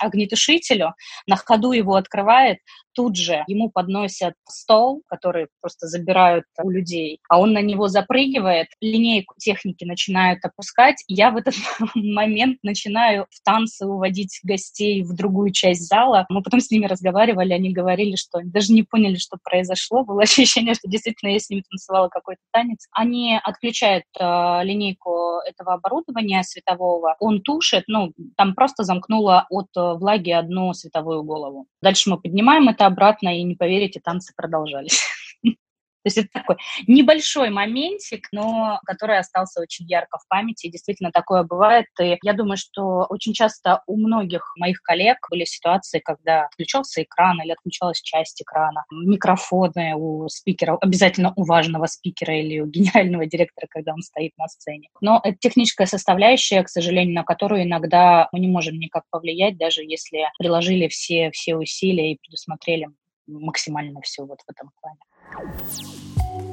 огнетушителю, 0.00 0.94
на 1.26 1.36
ходу 1.36 1.72
его 1.72 1.94
открывает, 1.94 2.58
тут 2.94 3.16
же 3.16 3.44
ему 3.46 3.70
подносят 3.70 4.34
стол, 4.48 5.02
который 5.06 5.48
просто 5.60 5.86
забирают 5.86 6.44
у 6.62 6.70
людей, 6.70 7.20
а 7.28 7.38
он 7.40 7.52
на 7.52 7.62
него 7.62 7.88
запрыгивает, 7.88 8.68
линейку 8.80 9.34
техники 9.38 9.84
начинают 9.84 10.44
опускать, 10.44 11.02
я 11.06 11.30
в 11.30 11.36
этот 11.36 11.54
момент 11.94 12.58
начинаю 12.62 13.26
в 13.30 13.42
танцы 13.42 13.86
уводить 13.86 14.40
гостей 14.42 15.02
в 15.02 15.14
другую 15.14 15.52
часть 15.52 15.88
зала. 15.88 16.26
Мы 16.28 16.42
потом 16.42 16.60
с 16.60 16.70
ними 16.70 16.86
разговаривали, 16.86 17.52
они 17.52 17.72
говорили, 17.72 18.16
что 18.16 18.38
они 18.38 18.50
даже 18.50 18.72
не 18.72 18.82
поняли, 18.82 19.16
что 19.16 19.38
произошло. 19.42 20.04
Было 20.04 20.22
ощущение, 20.22 20.74
что 20.74 20.88
действительно 20.88 21.30
я 21.30 21.38
с 21.38 21.50
ними 21.50 21.62
танцевала 21.68 22.08
какой-то 22.08 22.42
танец. 22.52 22.86
Они 22.92 23.38
отключают 23.42 24.04
э, 24.18 24.24
линейку 24.64 25.40
этого 25.46 25.74
оборудования 25.74 26.42
светового, 26.42 27.16
он 27.20 27.42
тушит, 27.42 27.84
ну, 27.86 28.12
там 28.36 28.54
просто 28.54 28.84
замкнуло 28.84 29.46
от 29.50 29.68
э, 29.76 29.94
влаги 29.94 30.30
одну 30.30 30.72
световую 30.74 31.22
голову. 31.22 31.66
Дальше 31.82 32.10
мы 32.10 32.20
поднимаем 32.20 32.68
это 32.68 32.79
обратно, 32.86 33.36
и 33.36 33.42
не 33.42 33.54
поверите, 33.54 34.00
танцы 34.00 34.34
продолжались. 34.34 35.02
То 36.02 36.06
есть 36.06 36.18
это 36.18 36.28
такой 36.32 36.56
небольшой 36.86 37.50
моментик, 37.50 38.28
но 38.32 38.80
который 38.84 39.18
остался 39.18 39.60
очень 39.60 39.86
ярко 39.86 40.18
в 40.18 40.26
памяти. 40.28 40.66
И 40.66 40.70
действительно 40.70 41.10
такое 41.12 41.42
бывает. 41.42 41.86
И 42.00 42.18
я 42.22 42.32
думаю, 42.32 42.56
что 42.56 43.06
очень 43.08 43.32
часто 43.32 43.82
у 43.86 43.96
многих 43.96 44.52
моих 44.56 44.80
коллег 44.82 45.18
были 45.30 45.44
ситуации, 45.44 46.00
когда 46.00 46.44
отключался 46.46 47.02
экран 47.02 47.40
или 47.42 47.52
отключалась 47.52 48.00
часть 48.00 48.40
экрана. 48.42 48.84
Микрофоны 48.90 49.94
у 49.96 50.28
спикера, 50.28 50.76
обязательно 50.80 51.32
у 51.36 51.44
важного 51.44 51.86
спикера 51.86 52.38
или 52.38 52.60
у 52.60 52.66
гениального 52.66 53.26
директора, 53.26 53.66
когда 53.68 53.92
он 53.92 54.02
стоит 54.02 54.32
на 54.38 54.48
сцене. 54.48 54.88
Но 55.00 55.20
это 55.22 55.36
техническая 55.38 55.86
составляющая, 55.86 56.62
к 56.62 56.68
сожалению, 56.68 57.14
на 57.14 57.24
которую 57.24 57.64
иногда 57.64 58.28
мы 58.32 58.40
не 58.40 58.48
можем 58.48 58.78
никак 58.78 59.04
повлиять, 59.10 59.58
даже 59.58 59.82
если 59.82 60.28
приложили 60.38 60.88
все, 60.88 61.30
все 61.32 61.56
усилия 61.56 62.12
и 62.12 62.18
предусмотрели 62.20 62.88
максимально 63.38 64.00
все 64.02 64.24
вот 64.24 64.40
в 64.46 64.50
этом 64.50 64.70
плане. 64.80 64.98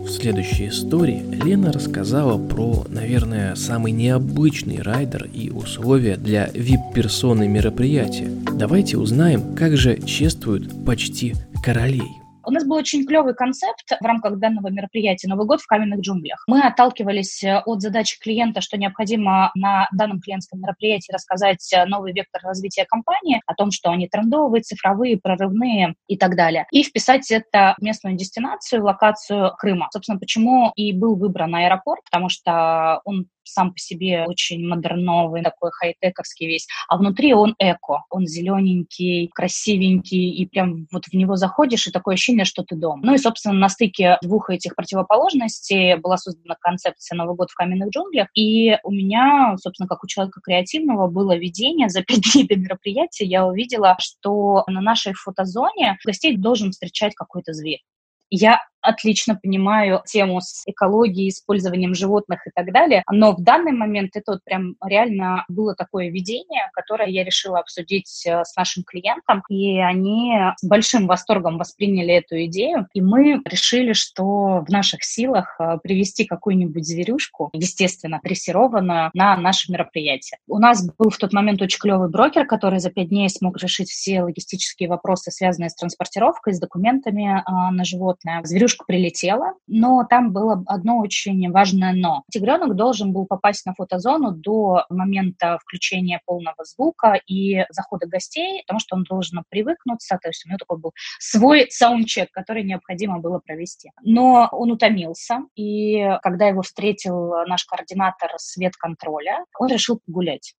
В 0.03 0.09
следующей 0.09 0.69
истории 0.69 1.21
Лена 1.43 1.71
рассказала 1.71 2.37
про, 2.37 2.85
наверное, 2.87 3.55
самый 3.55 3.91
необычный 3.91 4.81
райдер 4.81 5.25
и 5.25 5.49
условия 5.49 6.15
для 6.15 6.47
VIP-персоны 6.47 7.47
мероприятия. 7.47 8.29
Давайте 8.53 8.97
узнаем, 8.97 9.55
как 9.55 9.75
же 9.75 9.99
чествуют 10.01 10.85
почти 10.85 11.35
королей. 11.63 12.16
У 12.47 12.51
нас 12.51 12.63
был 12.65 12.77
очень 12.77 13.05
клевый 13.05 13.35
концепт 13.35 13.89
в 13.99 14.05
рамках 14.05 14.39
данного 14.39 14.69
мероприятия 14.69 15.27
«Новый 15.27 15.45
год 15.45 15.59
в 15.59 15.67
каменных 15.67 15.99
джунглях». 15.99 16.45
Мы 16.47 16.61
отталкивались 16.61 17.43
э, 17.43 17.61
от 17.65 17.81
задачи 17.81 18.17
клиента, 18.21 18.61
что 18.61 18.77
необходимо 18.77 19.51
на 19.53 19.89
данном 19.91 20.21
клиентском 20.21 20.61
мероприятии 20.61 21.11
рассказать 21.11 21.73
э, 21.73 21.83
новый 21.83 22.13
вектор 22.13 22.41
развития 22.43 22.85
компании, 22.85 23.41
о 23.47 23.53
том, 23.53 23.71
что 23.71 23.89
они 23.89 24.07
трендовые, 24.07 24.61
цифровые, 24.61 25.19
прорывные 25.21 25.95
и 26.07 26.15
так 26.15 26.37
далее. 26.37 26.67
И 26.71 26.83
вписать 26.83 27.29
это 27.31 27.75
в 27.79 27.83
местную 27.83 28.15
дестинацию, 28.15 28.81
локацию 28.81 29.51
Крыма. 29.57 29.89
Собственно, 29.91 30.17
почему 30.17 30.71
и 30.77 30.93
был 30.93 31.17
выбран 31.17 31.53
аэропорт, 31.53 31.99
потому 32.09 32.29
что 32.29 33.01
он 33.03 33.27
сам 33.47 33.73
по 33.73 33.79
себе 33.79 34.25
очень 34.27 34.67
модерновый, 34.67 35.43
такой 35.43 35.71
хай-тековский 35.71 36.47
весь, 36.47 36.67
а 36.87 36.97
внутри 36.97 37.33
он 37.33 37.55
эко, 37.59 38.03
он 38.09 38.25
зелененький, 38.25 39.29
красивенький, 39.33 40.29
и 40.31 40.45
прям 40.45 40.87
вот 40.91 41.05
в 41.05 41.13
него 41.13 41.35
заходишь, 41.35 41.87
и 41.87 41.91
такое 41.91 42.15
ощущение, 42.15 42.45
что 42.45 42.63
ты 42.63 42.75
дома. 42.75 43.01
Ну 43.03 43.13
и, 43.13 43.17
собственно, 43.17 43.55
на 43.55 43.69
стыке 43.69 44.17
двух 44.21 44.49
этих 44.49 44.75
противоположностей 44.75 45.95
была 45.95 46.17
создана 46.17 46.55
концепция 46.59 47.15
«Новый 47.15 47.35
год 47.35 47.49
в 47.51 47.55
каменных 47.55 47.89
джунглях», 47.89 48.27
и 48.33 48.77
у 48.83 48.91
меня, 48.91 49.55
собственно, 49.61 49.87
как 49.87 50.03
у 50.03 50.07
человека 50.07 50.41
креативного, 50.41 51.07
было 51.07 51.35
видение 51.35 51.89
за 51.89 52.01
пять 52.01 52.21
дней 52.33 52.47
до 52.47 52.55
мероприятия, 52.55 53.25
я 53.25 53.45
увидела, 53.45 53.95
что 53.99 54.63
на 54.67 54.81
нашей 54.81 55.13
фотозоне 55.13 55.97
гостей 56.05 56.35
должен 56.37 56.71
встречать 56.71 57.15
какой-то 57.15 57.53
зверь. 57.53 57.81
Я 58.29 58.59
отлично 58.87 59.35
понимаю 59.35 60.01
тему 60.05 60.41
с 60.41 60.63
экологией, 60.65 61.29
использованием 61.29 61.93
животных 61.93 62.45
и 62.47 62.51
так 62.53 62.71
далее, 62.71 63.03
но 63.11 63.33
в 63.33 63.41
данный 63.41 63.71
момент 63.71 64.15
это 64.15 64.33
вот 64.33 64.43
прям 64.43 64.75
реально 64.83 65.45
было 65.49 65.75
такое 65.75 66.09
видение, 66.09 66.69
которое 66.73 67.09
я 67.09 67.23
решила 67.23 67.59
обсудить 67.59 68.25
э, 68.25 68.43
с 68.43 68.55
нашим 68.55 68.83
клиентом, 68.83 69.43
и 69.49 69.79
они 69.79 70.33
с 70.57 70.65
большим 70.65 71.07
восторгом 71.07 71.57
восприняли 71.57 72.13
эту 72.13 72.43
идею, 72.45 72.87
и 72.93 73.01
мы 73.01 73.41
решили, 73.45 73.93
что 73.93 74.63
в 74.65 74.69
наших 74.69 75.03
силах 75.03 75.55
э, 75.59 75.77
привести 75.83 76.25
какую-нибудь 76.25 76.85
зверюшку, 76.85 77.49
естественно, 77.53 78.19
дрессированную, 78.23 79.11
на 79.13 79.37
наше 79.37 79.71
мероприятие. 79.71 80.39
У 80.47 80.59
нас 80.59 80.85
был 80.97 81.09
в 81.09 81.17
тот 81.17 81.33
момент 81.33 81.61
очень 81.61 81.79
клевый 81.79 82.09
брокер, 82.09 82.45
который 82.45 82.79
за 82.79 82.89
пять 82.89 83.09
дней 83.09 83.29
смог 83.29 83.57
решить 83.61 83.89
все 83.89 84.23
логистические 84.23 84.89
вопросы, 84.89 85.31
связанные 85.31 85.69
с 85.69 85.75
транспортировкой, 85.75 86.53
с 86.53 86.59
документами 86.59 87.39
э, 87.39 87.71
на 87.71 87.83
животное. 87.83 88.41
Зверюшка 88.43 88.76
девушка 88.77 88.85
прилетела, 88.85 89.53
но 89.67 90.05
там 90.09 90.31
было 90.31 90.63
одно 90.67 90.99
очень 90.99 91.51
важное 91.51 91.93
«но». 91.93 92.23
Тигренок 92.31 92.75
должен 92.75 93.13
был 93.13 93.25
попасть 93.25 93.65
на 93.65 93.73
фотозону 93.73 94.31
до 94.31 94.85
момента 94.89 95.57
включения 95.61 96.21
полного 96.25 96.63
звука 96.63 97.19
и 97.27 97.65
захода 97.69 98.07
гостей, 98.07 98.63
потому 98.63 98.79
что 98.79 98.95
он 98.95 99.03
должен 99.03 99.43
привыкнуться, 99.49 100.19
то 100.21 100.29
есть 100.29 100.45
у 100.45 100.49
него 100.49 100.57
такой 100.57 100.79
был 100.79 100.93
свой 101.19 101.67
саундчек, 101.69 102.31
который 102.31 102.63
необходимо 102.63 103.19
было 103.19 103.39
провести. 103.39 103.91
Но 104.01 104.47
он 104.51 104.71
утомился, 104.71 105.39
и 105.55 106.17
когда 106.21 106.47
его 106.47 106.61
встретил 106.61 107.45
наш 107.47 107.65
координатор 107.65 108.31
свет 108.37 108.75
контроля, 108.75 109.45
он 109.59 109.67
решил 109.69 109.99
погулять. 110.05 110.53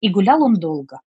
И 0.00 0.08
гулял 0.08 0.42
он 0.42 0.54
долго. 0.54 1.00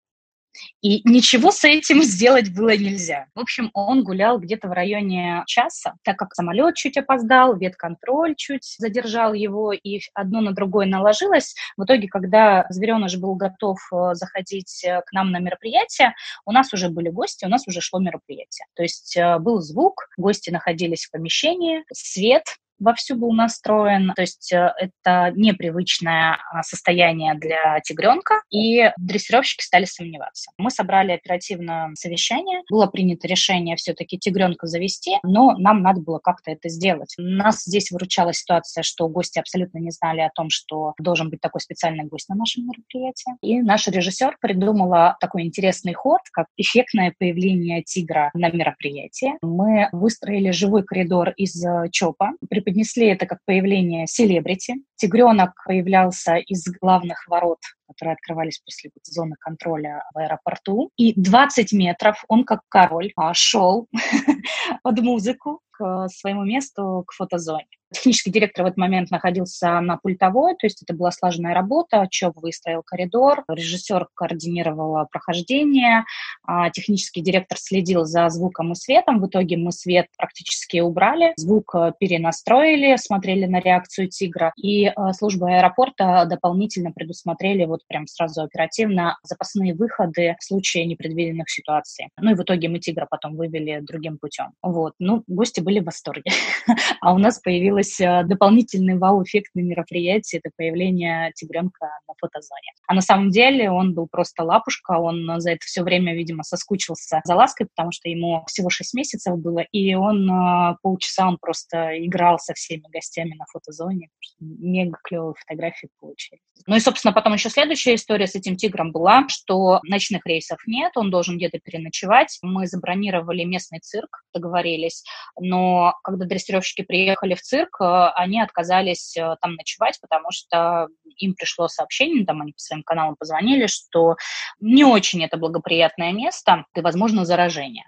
И 0.82 1.02
ничего 1.10 1.52
с 1.52 1.64
этим 1.64 2.04
сделать 2.04 2.54
было 2.54 2.76
нельзя. 2.76 3.28
В 3.36 3.40
общем, 3.40 3.70
он 3.74 4.04
гулял 4.04 4.40
где-то 4.40 4.68
в 4.68 4.72
районе 4.72 5.44
часа, 5.46 5.96
так 6.04 6.18
как 6.18 6.34
самолет 6.34 6.76
чуть 6.76 6.98
опоздал, 6.98 7.56
ветконтроль 7.56 8.36
чуть 8.36 8.76
задержал 8.78 9.34
его, 9.34 9.74
и 9.74 10.00
одно 10.14 10.42
на 10.42 10.54
другое 10.54 10.86
наложилось. 10.86 11.56
В 11.78 11.84
итоге, 11.86 12.08
когда 12.08 12.66
звереныш 12.70 13.18
был 13.18 13.36
готов 13.36 13.80
э, 13.92 14.14
заходить 14.14 14.84
э, 14.84 15.02
к 15.06 15.12
нам 15.14 15.32
на 15.32 15.40
мероприятие, 15.40 16.14
у 16.46 16.52
нас 16.52 16.74
уже 16.74 16.90
были 16.90 17.10
гости, 17.10 17.46
у 17.46 17.50
нас 17.50 17.68
уже 17.68 17.82
шло 17.82 18.00
мероприятие. 18.00 18.66
То 18.76 18.84
есть 18.84 19.16
э, 19.18 19.40
был 19.40 19.62
звук, 19.62 20.10
гости 20.18 20.50
находились 20.50 21.06
в 21.06 21.12
помещении, 21.12 21.84
свет, 21.92 22.44
вовсю 22.80 23.16
был 23.16 23.32
настроен. 23.34 24.14
То 24.16 24.22
есть 24.22 24.52
э, 24.52 24.74
это 24.78 25.32
непривычное 25.36 26.38
а, 26.52 26.64
состояние 26.64 27.36
для 27.36 27.80
тигренка, 27.82 28.42
и 28.50 28.92
дрессировщики 28.98 29.64
стали 29.64 29.86
сомневаться. 29.86 30.52
Мы 30.58 30.70
собрали 30.70 31.12
оперативное 31.12 31.92
совещание, 31.96 32.62
было 32.70 32.88
принято 32.88 33.28
решение 33.28 33.76
все-таки 33.76 34.18
тигренка 34.18 34.68
завести, 34.68 35.18
но 35.24 35.56
нам 35.58 35.82
надо 35.82 36.02
было 36.02 36.20
как-то 36.20 36.52
это 36.52 36.70
сделать. 36.70 37.14
Нас 37.18 37.64
здесь 37.64 37.92
выручала 37.92 38.34
ситуация, 38.34 38.84
что 38.84 39.08
гости 39.08 39.40
абсолютно 39.40 39.80
не 39.80 39.92
знали 39.92 40.22
о 40.22 40.30
том, 40.30 40.50
что 40.50 40.94
должен 41.00 41.30
быть 41.30 41.42
такой 41.42 41.62
специальный 41.62 42.06
гость 42.06 42.30
на 42.30 42.36
нашем 42.36 42.66
мероприятии. 42.68 43.34
И 43.42 43.62
наш 43.62 43.88
режиссер 43.88 44.38
придумала 44.42 45.18
такой 45.20 45.44
интересный 45.44 45.94
ход, 45.94 46.22
как 46.32 46.48
эффектное 46.58 47.14
появление 47.18 47.84
тигра 47.84 48.32
на 48.34 48.50
мероприятии. 48.50 49.34
Мы 49.42 49.90
выстроили 49.92 50.52
живой 50.52 50.84
коридор 50.84 51.30
из 51.38 51.64
э, 51.64 51.90
ЧОПа, 51.92 52.32
преподнесли 52.64 53.08
это 53.08 53.26
как 53.26 53.40
появление 53.46 54.08
селебрити. 54.08 54.76
Тигренок 54.96 55.52
появлялся 55.66 56.36
из 56.36 56.64
главных 56.82 57.28
ворот 57.28 57.60
которые 57.88 58.14
открывались 58.14 58.60
после 58.60 58.90
зоны 59.04 59.36
контроля 59.40 60.04
в 60.16 60.18
аэропорту. 60.18 60.90
И 60.98 61.14
20 61.16 61.74
метров 61.74 62.24
он, 62.28 62.44
как 62.44 62.62
король, 62.68 63.12
а, 63.16 63.36
шел 63.36 63.88
под 64.84 65.00
музыку 65.02 65.62
к 65.70 66.08
своему 66.10 66.44
месту, 66.44 67.04
к 67.06 67.14
фотозоне. 67.14 67.68
Технический 67.94 68.32
директор 68.32 68.64
в 68.64 68.68
этот 68.68 68.78
момент 68.78 69.12
находился 69.12 69.80
на 69.80 69.98
пультовой, 69.98 70.56
то 70.56 70.66
есть 70.66 70.82
это 70.82 70.94
была 70.96 71.12
слаженная 71.12 71.54
работа, 71.54 72.08
ЧОП 72.10 72.42
выстроил 72.42 72.82
коридор, 72.84 73.44
режиссер 73.48 74.08
координировал 74.16 75.06
прохождение, 75.12 76.04
а 76.46 76.70
технический 76.72 77.22
директор 77.22 77.58
следил 77.58 78.06
за 78.06 78.28
звуком 78.30 78.72
и 78.72 78.76
светом. 78.76 79.22
В 79.22 79.28
итоге 79.28 79.58
мы 79.58 79.72
свет 79.72 80.08
практически 80.18 80.80
убрали, 80.80 81.34
звук 81.38 81.76
э, 81.76 81.94
перенастроили, 82.00 82.96
смотрели 82.98 83.46
на 83.46 83.60
реакцию 83.60 84.10
тигра, 84.10 84.54
и 84.58 84.88
э, 84.88 84.92
служба 85.14 85.58
аэропорта 85.58 86.26
дополнительно 86.26 86.92
предусмотрели 86.92 87.66
вот 87.66 87.82
прям 87.88 88.08
сразу 88.08 88.42
оперативно 88.42 89.18
запасные 89.24 89.76
выходы 89.76 90.36
в 90.40 90.44
случае 90.44 90.86
непредвиденных 90.86 91.50
ситуаций. 91.50 92.08
Ну 92.20 92.32
и 92.32 92.36
в 92.36 92.42
итоге 92.42 92.70
мы 92.70 92.80
тигра 92.80 93.08
потом 93.10 93.36
вывели 93.36 93.80
другим 93.82 94.18
путем. 94.18 94.54
Вот. 94.62 94.94
Ну, 94.98 95.24
гости 95.28 95.62
были 95.62 95.80
в 95.80 95.86
восторге. 95.86 96.32
а 97.02 97.14
у 97.14 97.18
нас 97.18 97.40
появилось 97.40 97.83
э, 98.00 98.24
дополнительный 98.26 98.98
вау-эффект 98.98 99.52
на 99.56 99.62
мероприятии, 99.62 100.40
это 100.44 100.52
появление 100.56 101.32
тигренка 101.36 101.90
на 102.08 102.14
фотозоне. 102.20 102.74
А 102.88 102.94
на 102.94 103.02
самом 103.02 103.30
деле 103.30 103.70
он 103.70 103.94
был 103.94 104.08
просто 104.10 104.44
лапушка, 104.44 105.00
он 105.00 105.40
за 105.40 105.52
это 105.52 105.66
все 105.66 105.84
время, 105.84 106.16
видимо, 106.16 106.44
соскучился 106.44 107.22
за 107.24 107.36
лаской, 107.36 107.68
потому 107.68 107.92
что 107.92 108.10
ему 108.10 108.44
всего 108.48 108.70
6 108.70 108.94
месяцев 108.94 109.38
было, 109.38 109.60
и 109.60 109.94
он 109.96 110.30
э, 110.30 110.76
полчаса 110.82 111.28
он 111.28 111.38
просто 111.40 112.06
играл 112.06 112.40
со 112.40 112.54
всеми 112.54 112.84
гостями 112.92 113.36
на 113.38 113.46
фотозоне. 113.46 114.10
Мега 114.40 114.98
клевые 115.04 115.34
фотографии 115.40 115.90
получились. 116.00 116.42
Ну 116.68 116.76
и, 116.76 116.80
собственно, 116.80 117.14
потом 117.14 117.34
еще 117.34 117.50
следующая 117.50 117.96
история 117.96 118.28
с 118.28 118.36
этим 118.36 118.56
тигром 118.56 118.92
была, 118.92 119.28
что 119.28 119.80
ночных 119.84 120.26
рейсов 120.26 120.60
нет, 120.68 120.92
он 120.96 121.12
должен 121.12 121.38
где-то 121.38 121.60
переночевать. 121.60 122.38
Мы 122.42 122.68
забронировали 122.68 123.44
местный 123.44 123.80
цирк, 123.80 124.24
договорились, 124.34 125.04
но 125.40 125.94
когда 126.04 126.26
дрессировщики 126.26 126.84
приехали 126.84 127.36
в 127.36 127.42
цирк, 127.42 127.73
они 127.80 128.42
отказались 128.42 129.16
э, 129.18 129.36
там 129.42 129.56
ночевать, 129.56 130.00
потому 130.02 130.28
что 130.32 130.88
им 131.18 131.36
пришло 131.36 131.68
сообщение, 131.68 132.26
там 132.26 132.42
они 132.42 132.54
по 132.54 132.60
своим 132.60 132.84
каналам 132.84 133.16
позвонили, 133.16 133.68
что 133.68 134.16
не 134.60 134.84
очень 134.84 135.24
это 135.24 135.38
благоприятное 135.38 136.12
место 136.12 136.66
и, 136.76 136.82
возможно, 136.82 137.26
заражение. 137.26 137.86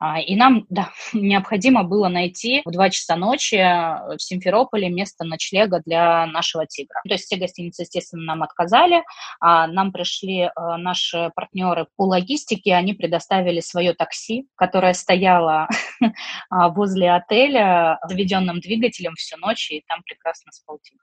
А, 0.00 0.18
и 0.18 0.34
нам 0.34 0.64
да, 0.70 0.90
необходимо 1.12 1.84
было 1.84 2.08
найти 2.08 2.62
в 2.64 2.70
2 2.70 2.90
часа 2.90 3.16
ночи 3.16 3.56
э, 3.56 4.16
в 4.16 4.18
Симферополе 4.18 4.88
место 4.88 5.24
ночлега 5.24 5.82
для 5.84 6.26
нашего 6.26 6.66
тигра. 6.66 7.00
То 7.06 7.12
есть 7.14 7.26
все 7.26 7.36
гостиницы, 7.36 7.82
естественно, 7.82 8.24
нам 8.24 8.42
отказали. 8.42 9.04
А 9.40 9.66
нам 9.66 9.92
пришли 9.92 10.44
э, 10.44 10.50
наши 10.56 11.30
партнеры 11.34 11.86
по 11.96 12.06
логистике, 12.06 12.74
они 12.74 12.94
предоставили 12.94 13.60
свое 13.60 13.92
такси, 13.92 14.46
которое 14.56 14.94
стояло 14.94 15.68
возле 16.50 17.12
отеля 17.12 17.98
заведенным 18.08 18.60
двигателем 18.60 19.14
всю 19.16 19.36
ночь, 19.36 19.70
и 19.70 19.84
там 19.86 20.02
прекрасно 20.02 20.50
спал 20.52 20.78
тигр. 20.82 21.02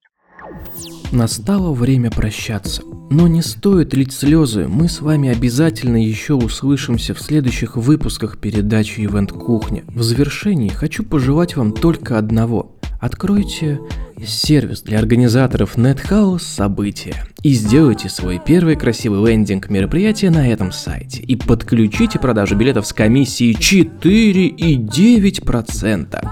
Настало 1.12 1.74
время 1.74 2.12
прощаться. 2.12 2.84
Но 3.10 3.28
не 3.28 3.42
стоит 3.42 3.94
лить 3.94 4.12
слезы, 4.12 4.68
мы 4.68 4.90
с 4.90 5.00
вами 5.00 5.30
обязательно 5.30 6.04
еще 6.04 6.34
услышимся 6.34 7.14
в 7.14 7.22
следующих 7.22 7.78
выпусках 7.78 8.38
передачи 8.38 9.06
Ивент 9.06 9.32
Кухня. 9.32 9.86
В 9.88 10.04
завершении 10.04 10.68
хочу 10.68 11.04
пожелать 11.04 11.56
вам 11.56 11.72
только 11.72 12.18
одного. 12.18 12.74
Откройте 13.00 13.80
сервис 14.26 14.82
для 14.82 15.00
организаторов 15.00 15.78
NetHouse 15.78 16.40
события 16.40 17.24
и 17.44 17.54
сделайте 17.54 18.10
свой 18.10 18.42
первый 18.44 18.76
красивый 18.76 19.32
лендинг 19.32 19.70
мероприятия 19.70 20.32
на 20.32 20.52
этом 20.52 20.74
сайте 20.74 21.22
и 21.22 21.36
подключите 21.36 22.18
продажу 22.20 22.56
билетов 22.56 22.88
с 22.88 22.94
комиссией 22.94 23.54
4,9%. 23.54 26.28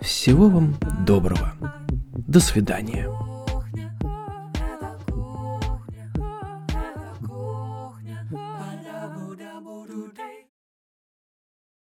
Всего 0.00 0.48
вам 0.48 0.76
доброго. 1.04 1.52
До 2.14 2.40
свидания. 2.40 3.08